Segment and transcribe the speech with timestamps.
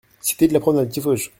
[0.19, 1.29] Cité de la Promenade, Tiffauges